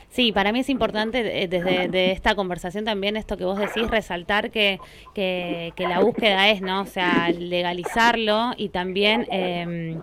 Sí, 0.10 0.32
para 0.32 0.52
mí 0.52 0.60
es 0.60 0.70
importante 0.70 1.44
eh, 1.44 1.48
desde 1.48 2.12
esta 2.12 2.34
conversación 2.34 2.86
también 2.86 3.18
esto 3.18 3.38
que 3.38 3.44
vos 3.44 3.60
decís, 3.60 3.88
resaltar 3.90 4.52
que, 4.52 4.80
que, 5.14 5.74
la 5.78 6.00
búsqueda 6.00 6.50
es, 6.50 6.62
¿no? 6.62 6.82
O 6.82 6.86
sea, 6.86 7.30
legalizarlo 7.30 8.52
y 8.58 8.70
también 8.70 9.28
em, 9.30 10.02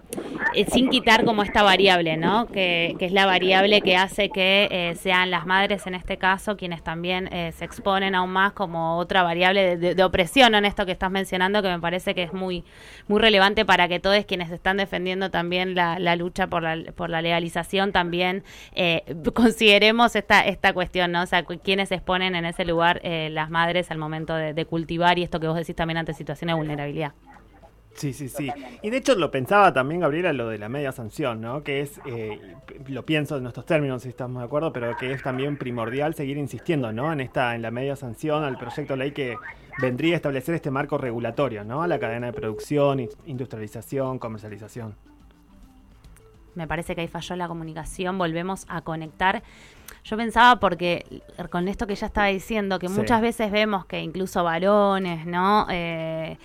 eh, 0.55 0.67
sin 0.71 0.91
quitar 0.91 1.25
como 1.25 1.43
esta 1.43 1.63
variable, 1.63 2.17
¿no? 2.17 2.47
Que, 2.47 2.95
que 2.99 3.07
es 3.07 3.13
la 3.13 3.27
variable 3.27 3.81
que 3.81 3.97
hace 3.97 4.29
que 4.29 4.69
eh, 4.71 4.95
sean 4.95 5.31
las 5.31 5.47
madres 5.47 5.87
en 5.87 5.95
este 5.95 6.17
caso 6.19 6.57
quienes 6.57 6.83
también 6.83 7.29
se 7.53 7.65
exponen 7.65 8.15
aún 8.15 8.31
más 8.31 8.53
como 8.53 8.99
otra 8.99 9.23
variable 9.23 9.77
de, 9.77 10.05
opresión 10.05 10.55
en 10.55 10.65
esto 10.65 10.87
que 10.87 10.93
estás 10.93 11.11
mencionando 11.11 11.63
que 11.63 11.69
me 11.69 11.81
parece 11.81 12.15
que 12.15 12.23
es 12.23 12.33
muy, 12.33 12.65
muy 13.09 13.21
relevante 13.21 13.65
para 13.65 13.89
que 13.89 14.01
todos 14.01 14.25
quienes 14.27 14.51
están 14.51 14.77
defendiendo 14.77 15.31
también 15.31 15.75
la, 15.75 15.99
la 15.99 16.15
lucha 16.15 16.47
por 16.47 16.63
la, 16.63 16.93
por 16.93 17.11
la 17.11 17.23
legalización 17.23 17.93
también 17.93 18.45
consideremos 19.35 19.94
esta, 20.15 20.41
esta 20.43 20.73
cuestión, 20.73 21.13
¿no? 21.13 21.23
O 21.23 21.27
sea, 21.27 21.45
quiénes 21.45 21.89
se 21.89 21.97
exponen 21.97 22.35
en 22.35 22.45
ese 22.45 22.65
lugar 22.65 23.01
eh, 23.03 23.29
las 23.31 23.51
madres 23.51 23.91
al 23.91 23.99
momento 23.99 24.35
de, 24.35 24.65
cultivar 24.67 25.19
y 25.19 25.23
esto 25.23 25.41
que 25.41 25.47
vos 25.47 25.57
decís 25.57 25.77
también 25.77 25.99
ante 25.99 26.15
situaciones 26.15 26.55
de 26.55 26.59
vulnerabilidad. 26.59 27.13
Sí, 27.95 28.13
sí, 28.13 28.29
sí. 28.29 28.51
Y 28.83 28.91
de 28.91 28.97
hecho 28.97 29.15
lo 29.15 29.31
pensaba 29.31 29.73
también, 29.73 30.01
Gabriela, 30.01 30.33
lo 30.33 30.49
de 30.49 30.59
la 30.59 30.69
media 30.69 30.91
sanción, 30.91 31.41
¿no? 31.41 31.63
Que 31.63 31.81
es, 31.81 32.01
eh, 32.07 32.41
lo 32.89 33.05
pienso 33.05 33.37
en 33.37 33.45
nuestros 33.45 33.67
términos, 33.67 34.03
si 34.03 34.09
estamos 34.09 34.41
de 34.43 34.47
acuerdo, 34.47 34.73
pero 34.73 34.97
que 34.97 35.13
es 35.13 35.23
también 35.23 35.57
primordial 35.57 36.15
seguir 36.15 36.37
insistiendo, 36.37 36.93
¿no? 36.93 37.13
En 37.13 37.21
esta, 37.21 37.55
en 37.55 37.63
la 37.63 37.71
media 37.71 37.95
sanción 37.95 38.43
al 38.43 38.59
proyecto 38.59 38.95
de 38.95 38.99
ley 38.99 39.13
que 39.13 39.37
vendría 39.81 40.15
a 40.15 40.17
establecer 40.17 40.57
este 40.57 40.73
marco 40.73 40.99
regulatorio, 40.99 41.63
¿no? 41.63 41.83
A 41.83 41.87
la 41.87 42.01
cadena 42.01 42.27
de 42.27 42.33
producción, 42.33 43.09
industrialización, 43.27 44.19
comercialización 44.19 44.97
me 46.55 46.67
parece 46.67 46.95
que 46.95 47.03
ahí 47.03 47.09
falló 47.09 47.37
la 47.37 47.49
comunicación, 47.49 48.19
volvemos 48.19 48.65
a 48.69 48.83
conectar. 48.83 49.43
Yo 50.05 50.19
pensaba 50.19 50.61
porque 50.61 51.23
con 51.51 51.67
esto 51.67 51.87
que 51.87 51.95
ya 51.95 52.07
estaba 52.07 52.27
diciendo, 52.27 52.79
que 52.79 52.89
muchas 52.89 53.23
veces 53.23 53.51
vemos 53.51 53.87
que 53.87 54.01
incluso 54.01 54.45
varones, 54.45 55.25
¿no? 55.25 55.67
Eh, 55.71 56.37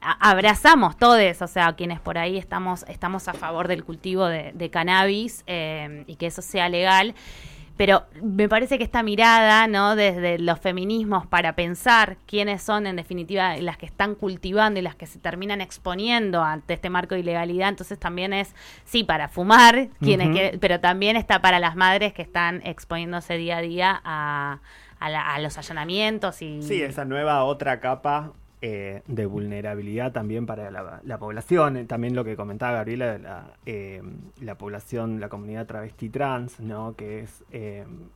abrazamos 0.00 0.96
todos, 0.96 1.42
o 1.42 1.46
sea, 1.48 1.72
quienes 1.72 1.98
por 1.98 2.16
ahí 2.16 2.38
estamos, 2.38 2.84
estamos 2.86 3.26
a 3.26 3.34
favor 3.34 3.66
del 3.66 3.84
cultivo 3.84 4.26
de, 4.26 4.70
cannabis 4.70 5.42
eh, 5.48 6.04
y 6.06 6.14
que 6.14 6.26
eso 6.26 6.42
sea 6.42 6.68
legal 6.68 7.14
pero 7.78 8.02
me 8.20 8.48
parece 8.48 8.76
que 8.76 8.82
esta 8.82 9.04
mirada, 9.04 9.68
¿no? 9.68 9.94
Desde 9.94 10.38
los 10.40 10.58
feminismos 10.58 11.26
para 11.28 11.54
pensar 11.54 12.16
quiénes 12.26 12.60
son 12.60 12.88
en 12.88 12.96
definitiva 12.96 13.56
las 13.58 13.78
que 13.78 13.86
están 13.86 14.16
cultivando 14.16 14.80
y 14.80 14.82
las 14.82 14.96
que 14.96 15.06
se 15.06 15.20
terminan 15.20 15.60
exponiendo 15.60 16.42
ante 16.42 16.74
este 16.74 16.90
marco 16.90 17.14
de 17.14 17.20
ilegalidad, 17.20 17.68
entonces 17.68 17.96
también 17.96 18.32
es, 18.32 18.52
sí, 18.84 19.04
para 19.04 19.28
fumar, 19.28 19.88
quienes 20.00 20.58
pero 20.58 20.80
también 20.80 21.16
está 21.16 21.40
para 21.40 21.60
las 21.60 21.76
madres 21.76 22.12
que 22.12 22.22
están 22.22 22.60
exponiéndose 22.64 23.36
día 23.36 23.58
a 23.58 23.60
día 23.60 24.00
a, 24.04 24.58
a 24.98 25.38
los 25.38 25.56
allanamientos 25.56 26.42
y... 26.42 26.60
Sí, 26.62 26.82
esa 26.82 27.04
nueva 27.04 27.44
otra 27.44 27.78
capa 27.78 28.32
eh, 28.60 29.02
de 29.06 29.26
vulnerabilidad 29.26 30.10
también 30.10 30.44
para 30.44 30.70
la, 30.72 31.18
población, 31.18 31.76
eh, 31.76 31.84
también 31.84 32.16
lo 32.16 32.24
que 32.24 32.34
comentaba 32.34 32.72
Gabriela, 32.72 33.16
la, 33.16 33.52
eh, 33.66 34.02
la 34.40 34.56
población, 34.56 35.20
la 35.20 35.28
comunidad 35.28 35.66
travesti 35.66 36.10
trans, 36.10 36.58
¿no? 36.58 36.96
Que 36.96 37.20
es, 37.20 37.44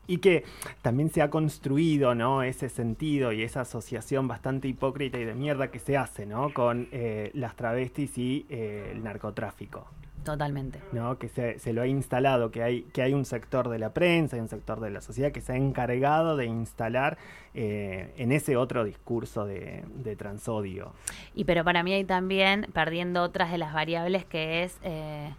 y 0.08 0.18
que 0.18 0.42
también 0.82 1.10
se 1.10 1.22
ha 1.22 1.30
construido, 1.30 2.16
¿no? 2.16 2.42
Ese 2.42 2.68
sentido 2.68 3.30
y 3.30 3.42
esa 3.44 3.60
asociación 3.60 4.26
bastante 4.26 4.66
hipócrita 4.66 5.16
y 5.18 5.24
de 5.24 5.34
mierda 5.34 5.70
que 5.70 5.78
se 5.78 5.96
hace, 5.96 6.26
¿no? 6.26 6.52
Con 6.52 6.88
las 7.34 7.54
travestis 7.54 8.18
y 8.18 8.46
el 8.50 9.04
narcotráfico. 9.04 9.86
Totalmente. 10.24 10.80
¿no? 10.92 11.18
Que 11.18 11.28
se, 11.28 11.58
se, 11.58 11.72
lo 11.72 11.82
ha 11.82 11.86
instalado, 11.86 12.50
que 12.50 12.62
hay, 12.62 12.82
que 12.92 13.02
hay 13.02 13.12
un 13.12 13.24
sector 13.24 13.68
de 13.68 13.78
la 13.78 13.92
prensa, 13.92 14.36
hay 14.36 14.42
un 14.42 14.48
sector 14.48 14.80
de 14.80 14.90
la 14.90 15.00
sociedad 15.00 15.32
que 15.32 15.40
se 15.40 15.52
ha 15.52 15.56
encargado 15.56 16.36
de 16.36 16.46
instalar 16.46 17.18
eh, 17.54 18.14
en 18.16 18.32
ese 18.32 18.56
otro 18.56 18.84
discurso 18.84 19.44
de, 19.44 19.84
transodio. 20.16 20.92
Y 21.34 21.44
pero 21.44 21.64
para 21.64 21.82
mí 21.82 21.92
hay 21.92 22.04
también, 22.04 22.66
perdiendo 22.72 23.22
otras 23.22 23.50
de 23.50 23.58
las 23.58 23.72
variables, 23.72 24.24
que 24.24 24.62
es... 24.62 24.78
Eh, 24.82 25.32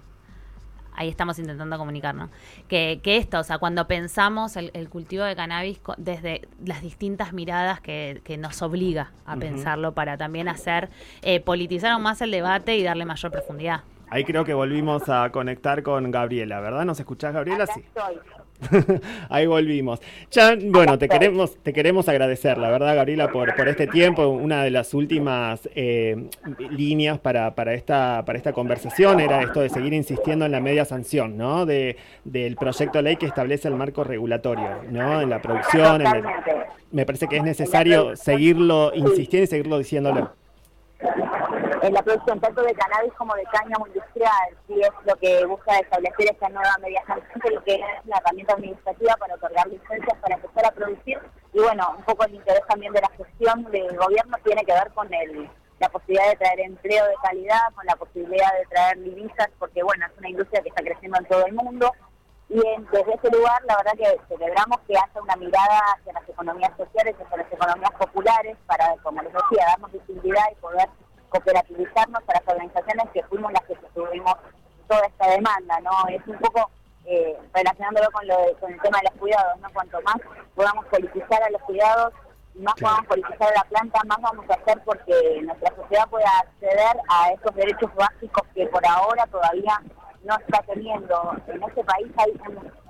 ahí 0.95 1.09
estamos 1.09 1.39
intentando 1.39 1.77
comunicarnos. 1.77 2.29
Que, 2.67 2.99
que 3.03 3.17
esto, 3.17 3.39
o 3.39 3.43
sea, 3.43 3.57
cuando 3.57 3.87
pensamos 3.87 4.55
el, 4.57 4.89
cultivo 4.89 5.23
de 5.23 5.35
cannabis 5.35 5.79
desde 5.97 6.47
las 6.63 6.81
distintas 6.81 7.33
miradas 7.33 7.81
que, 7.81 8.21
que 8.23 8.37
nos 8.37 8.61
obliga 8.61 9.11
a 9.25 9.35
pensarlo 9.35 9.93
para 9.93 10.17
también 10.17 10.47
hacer, 10.47 10.89
eh, 11.21 11.39
politizar 11.39 11.91
aún 11.91 12.03
más 12.03 12.21
el 12.21 12.31
debate 12.31 12.77
y 12.77 12.83
darle 12.83 13.05
mayor 13.05 13.31
profundidad. 13.31 13.81
Ahí 14.13 14.25
creo 14.25 14.45
que 14.45 14.53
volvimos 14.53 15.09
a 15.09 15.31
conectar 15.31 15.81
con 15.81 16.11
Gabriela, 16.11 16.59
¿verdad? 16.59 16.85
¿Nos 16.85 16.99
escuchás, 16.99 17.33
Gabriela? 17.33 17.65
sí. 17.65 17.83
Ahí 19.29 19.47
volvimos. 19.47 20.01
Ya, 20.29 20.55
bueno, 20.55 20.99
te 20.99 21.09
queremos, 21.09 21.57
te 21.63 21.73
queremos 21.73 22.07
agradecer, 22.07 22.59
la 22.59 22.69
verdad, 22.69 22.95
Gabriela, 22.95 23.31
por, 23.31 23.55
por 23.55 23.67
este 23.67 23.87
tiempo. 23.87 24.27
Una 24.27 24.63
de 24.63 24.69
las 24.69 24.93
últimas 24.93 25.67
eh, 25.73 26.29
líneas 26.69 27.17
para, 27.17 27.55
para, 27.55 27.73
esta, 27.73 28.23
para 28.23 28.37
esta 28.37 28.53
conversación 28.53 29.19
era 29.19 29.41
esto 29.41 29.61
de 29.61 29.69
seguir 29.69 29.93
insistiendo 29.93 30.45
en 30.45 30.51
la 30.51 30.59
media 30.59 30.85
sanción, 30.85 31.35
¿no? 31.35 31.65
De, 31.65 31.97
del 32.23 32.55
proyecto 32.55 32.99
de 32.99 33.01
ley 33.05 33.15
que 33.15 33.25
establece 33.25 33.67
el 33.67 33.73
marco 33.73 34.03
regulatorio, 34.03 34.83
¿no? 34.91 35.21
En 35.21 35.31
la 35.31 35.41
producción. 35.41 36.03
me 36.91 37.05
parece 37.07 37.27
que 37.27 37.37
es 37.37 37.43
necesario 37.43 38.15
seguirlo 38.15 38.91
insistiendo 38.93 39.45
y 39.45 39.47
seguirlo 39.47 39.79
diciéndolo 39.79 40.43
en 41.83 41.93
la 41.93 42.01
producción 42.01 42.39
tanto 42.39 42.61
de 42.61 42.73
cannabis 42.73 43.11
como 43.15 43.35
de 43.35 43.43
cáñamo 43.43 43.85
industrial, 43.87 44.57
si 44.67 44.79
es 44.79 44.89
lo 45.05 45.15
que 45.17 45.45
busca 45.45 45.77
establecer 45.79 46.31
esta 46.31 46.47
nueva 46.47 46.77
mediación, 46.81 47.21
que 47.65 47.75
es 47.75 47.81
la 48.05 48.17
herramienta 48.19 48.53
administrativa 48.53 49.17
para 49.17 49.35
otorgar 49.35 49.67
licencias 49.67 50.17
para 50.21 50.35
empezar 50.35 50.65
a 50.65 50.71
producir. 50.71 51.19
Y 51.51 51.59
bueno, 51.59 51.93
un 51.97 52.03
poco 52.05 52.23
el 52.23 52.35
interés 52.35 52.65
también 52.69 52.93
de 52.93 53.01
la 53.01 53.09
gestión 53.17 53.69
del 53.69 53.97
gobierno 53.97 54.37
tiene 54.45 54.63
que 54.63 54.71
ver 54.71 54.91
con 54.93 55.09
la 55.09 55.89
posibilidad 55.89 56.29
de 56.29 56.37
traer 56.37 56.61
empleo 56.61 57.05
de 57.05 57.15
calidad, 57.21 57.73
con 57.75 57.85
la 57.85 57.97
posibilidad 57.97 58.53
de 58.53 58.65
traer 58.67 59.03
divisas, 59.03 59.49
porque 59.59 59.83
bueno, 59.83 60.05
es 60.05 60.17
una 60.17 60.29
industria 60.29 60.61
que 60.61 60.69
está 60.69 60.83
creciendo 60.83 61.17
en 61.19 61.25
todo 61.25 61.45
el 61.45 61.53
mundo. 61.53 61.91
Y 62.47 62.61
desde 62.91 63.13
ese 63.13 63.29
lugar, 63.35 63.61
la 63.65 63.75
verdad 63.75 63.93
que 63.97 64.21
celebramos 64.29 64.79
que 64.87 64.95
haya 64.95 65.21
una 65.21 65.35
mirada 65.35 65.79
hacia 65.97 66.13
las 66.13 66.29
economías 66.29 66.71
sociales, 66.77 67.15
hacia 67.19 67.37
las 67.37 67.51
economías 67.51 67.91
populares, 67.97 68.55
para, 68.67 68.95
como 69.03 69.21
les 69.21 69.33
decía, 69.33 69.65
darnos 69.67 69.91
visibilidad 69.91 70.43
y 70.51 70.55
poder 70.55 70.87
cooperativizarnos 71.33 72.21
a 72.27 72.33
las 72.33 72.47
organizaciones 72.47 73.09
que 73.11 73.23
fuimos 73.23 73.51
las 73.51 73.63
que 73.63 73.75
tuvimos 73.95 74.35
toda 74.87 75.05
esta 75.07 75.27
demanda, 75.31 75.79
¿no? 75.81 75.91
Es 76.09 76.21
un 76.27 76.37
poco 76.37 76.69
eh, 77.05 77.35
relacionándolo 77.53 78.07
con, 78.11 78.27
lo 78.27 78.37
con 78.59 78.71
el 78.71 78.81
tema 78.81 78.99
de 78.99 79.09
los 79.09 79.19
cuidados, 79.19 79.59
¿no? 79.59 79.69
Cuanto 79.73 79.99
más 80.03 80.17
podamos 80.55 80.85
politizar 80.85 81.41
a 81.41 81.49
los 81.49 81.61
cuidados, 81.63 82.13
más 82.55 82.75
podamos 82.79 83.07
politizar 83.07 83.49
a 83.49 83.57
la 83.57 83.63
planta, 83.63 83.99
más 84.05 84.21
vamos 84.21 84.45
a 84.47 84.53
hacer 84.53 84.79
porque 84.85 85.41
nuestra 85.41 85.75
sociedad 85.75 86.07
pueda 86.07 86.29
acceder 86.39 86.97
a 87.09 87.31
esos 87.31 87.55
derechos 87.55 87.89
básicos 87.95 88.47
que 88.53 88.67
por 88.67 88.85
ahora 88.85 89.25
todavía 89.27 89.81
no 90.23 90.35
está 90.37 90.61
teniendo. 90.71 91.35
En 91.47 91.63
este 91.63 91.83
país 91.83 92.11
hay, 92.17 92.31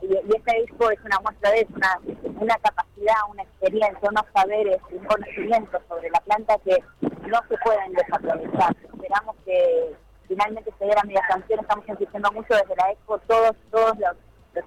y, 0.01 0.35
este 0.35 0.61
disco 0.61 0.91
es 0.91 0.99
una 1.05 1.19
muestra 1.21 1.49
de 1.51 1.61
eso, 1.61 1.73
una, 1.75 1.99
una 2.41 2.55
capacidad, 2.57 3.15
una 3.29 3.43
experiencia, 3.43 4.09
unos 4.09 4.25
saberes, 4.35 4.81
un 4.91 5.05
conocimiento 5.05 5.79
sobre 5.87 6.09
la 6.09 6.19
planta 6.19 6.57
que 6.65 6.83
no 7.27 7.39
se 7.49 7.57
pueden 7.57 7.93
desaprovechar. 7.93 8.75
Esperamos 8.83 9.35
que 9.45 9.95
finalmente 10.27 10.73
se 10.77 10.85
dé 10.85 10.93
la 10.93 11.03
media 11.03 11.25
sanción, 11.27 11.59
estamos 11.59 11.87
insistiendo 11.87 12.31
mucho 12.31 12.53
desde 12.53 12.75
la 12.75 12.91
Expo, 12.91 13.17
todos 13.19 13.55
todos 13.71 13.97
los, 13.99 14.15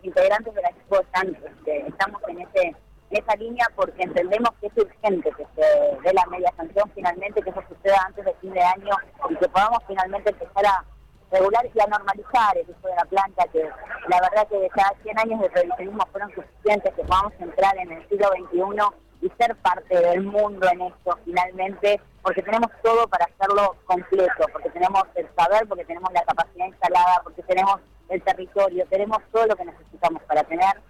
integrantes 0.03 0.55
de 0.55 0.63
la 0.63 0.69
Expo 0.69 1.01
están, 1.01 1.29
este, 1.35 1.87
estamos 1.87 2.21
en 2.29 2.41
ese 2.41 2.77
esa 3.11 3.37
línea 3.37 3.65
porque 3.77 4.03
entendemos 4.03 4.51
que 4.61 4.67
es 4.67 4.77
urgente 4.77 5.31
que 5.37 5.47
se 5.55 6.01
dé 6.03 6.13
la 6.13 6.27
media 6.27 6.53
sanción 6.57 6.91
finalmente, 6.93 7.41
que 7.41 7.51
eso 7.51 7.63
suceda 7.69 7.97
antes 8.05 8.25
del 8.25 8.35
fin 8.37 8.53
de 8.53 8.61
año 8.61 8.97
y 9.31 9.37
que 9.37 9.49
podamos 9.49 9.79
finalmente 9.87 10.31
empezar 10.31 10.67
a 10.67 10.85
regular 11.31 11.67
y 11.73 11.81
a 11.81 11.87
normalizar 11.87 12.57
el 12.57 12.69
uso 12.69 12.89
de 12.89 12.97
la 12.97 13.05
planta, 13.05 13.45
que 13.53 13.63
la 14.09 14.21
verdad 14.21 14.49
que 14.49 14.69
cada 14.75 14.93
100 15.03 15.19
años 15.19 15.41
de 15.41 15.49
tradicionismo 15.51 16.05
fueron 16.11 16.35
suficientes, 16.35 16.95
que 16.95 17.05
podamos 17.05 17.33
entrar 17.39 17.77
en 17.79 17.93
el 17.93 18.09
siglo 18.09 18.29
XXI 18.29 19.06
ser 19.38 19.55
parte 19.57 20.00
del 20.00 20.23
mundo 20.23 20.66
en 20.71 20.83
esto 20.83 21.19
finalmente, 21.25 22.00
porque 22.23 22.43
tenemos 22.43 22.71
todo 22.83 23.07
para 23.09 23.26
hacerlo 23.26 23.76
completo, 23.85 24.47
porque 24.52 24.71
tenemos 24.71 25.02
el 25.14 25.28
saber, 25.37 25.66
porque 25.69 25.85
tenemos 25.85 26.12
la 26.12 26.25
capacidad 26.25 26.66
instalada, 26.66 27.21
porque 27.23 27.43
tenemos 27.43 27.81
el 28.09 28.23
territorio, 28.23 28.87
tenemos 28.88 29.19
todo 29.33 29.47
lo 29.47 29.57
que 29.57 29.64
necesitamos 29.64 30.23
para 30.23 30.45
tener 30.45 30.81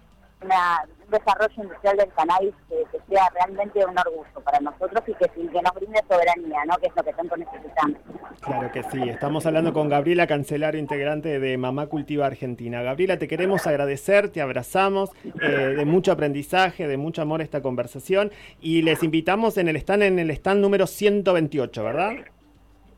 un 0.47 1.11
desarrollo 1.11 1.63
industrial 1.63 1.97
del 1.97 2.13
cannabis 2.13 2.53
que, 2.69 2.85
sea 3.09 3.29
realmente 3.33 3.85
un 3.85 3.97
orgullo 3.97 4.41
para 4.43 4.59
nosotros 4.59 5.01
y 5.07 5.13
que, 5.13 5.29
que 5.29 5.61
nos 5.61 5.73
brinde 5.75 6.01
soberanía, 6.09 6.65
¿no? 6.65 6.75
que 6.77 6.87
es 6.87 6.93
lo 6.95 7.03
que 7.03 7.13
tanto 7.13 7.37
necesitamos. 7.37 7.97
Claro 8.41 8.71
que 8.71 8.83
sí, 8.83 9.09
estamos 9.09 9.45
hablando 9.45 9.73
con 9.73 9.89
Gabriela 9.89 10.27
Cancelario, 10.27 10.79
integrante 10.79 11.39
de 11.39 11.57
Mamá 11.57 11.87
Cultiva 11.87 12.25
Argentina. 12.25 12.81
Gabriela, 12.81 13.17
te 13.17 13.27
queremos 13.27 13.65
agradecer, 13.65 14.29
te 14.29 14.41
abrazamos, 14.41 15.11
eh, 15.41 15.47
de 15.77 15.85
mucho 15.85 16.11
aprendizaje, 16.11 16.87
de 16.87 16.97
mucho 16.97 17.21
amor 17.21 17.41
esta 17.41 17.61
conversación 17.61 18.31
y 18.59 18.81
les 18.81 19.03
invitamos 19.03 19.57
en 19.57 19.69
el 19.69 19.77
stand, 19.77 20.03
en 20.03 20.19
el 20.19 20.29
stand 20.31 20.61
número 20.61 20.87
128, 20.87 21.83
¿verdad? 21.83 22.13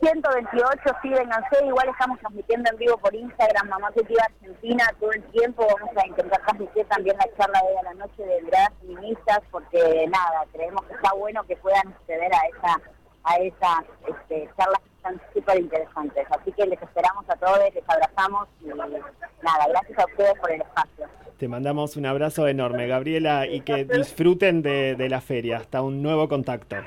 128, 0.01 0.79
sí, 1.01 1.09
vénganse, 1.09 1.65
igual 1.65 1.89
estamos 1.89 2.19
transmitiendo 2.19 2.69
en 2.71 2.77
vivo 2.77 2.97
por 2.97 3.13
Instagram, 3.13 3.67
Mamá 3.67 3.91
Cultiva 3.91 4.23
Argentina, 4.23 4.85
todo 4.99 5.11
el 5.11 5.23
tiempo, 5.25 5.67
vamos 5.67 5.95
a 5.97 6.07
intentar 6.07 6.41
transmitir 6.41 6.85
también 6.85 7.17
la 7.17 7.27
charla 7.37 7.61
de 7.61 7.83
la 7.83 7.93
noche 7.95 8.23
de 8.23 8.41
miradas 8.41 8.71
feministas, 8.79 9.41
porque 9.51 10.07
nada, 10.07 10.45
creemos 10.53 10.85
que 10.85 10.93
está 10.93 11.13
bueno 11.13 11.43
que 11.43 11.57
puedan 11.57 11.87
acceder 11.89 12.31
a 12.33 12.47
esa 12.47 12.81
a 13.25 13.35
esas 13.35 13.83
este, 14.07 14.49
charlas 14.57 14.79
que 14.79 14.95
están 14.95 15.21
súper 15.33 15.59
interesantes. 15.59 16.25
Así 16.31 16.51
que 16.53 16.65
les 16.65 16.81
esperamos 16.81 17.29
a 17.29 17.35
todos, 17.35 17.59
les 17.73 17.83
abrazamos 17.87 18.47
y 18.61 18.67
nada, 18.67 19.67
gracias 19.67 19.99
a 19.99 20.05
ustedes 20.05 20.33
por 20.39 20.51
el 20.51 20.61
espacio. 20.61 21.05
Te 21.37 21.47
mandamos 21.47 21.97
un 21.97 22.05
abrazo 22.05 22.47
enorme, 22.47 22.87
Gabriela, 22.87 23.45
y 23.45 23.61
que 23.61 23.85
disfruten 23.85 24.61
de, 24.61 24.95
de 24.95 25.09
la 25.09 25.21
feria. 25.21 25.57
Hasta 25.57 25.81
un 25.81 26.01
nuevo 26.01 26.27
contacto. 26.27 26.77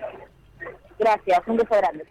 Gracias, 0.99 1.41
un 1.47 1.57
beso 1.57 1.77
grande. 1.77 2.07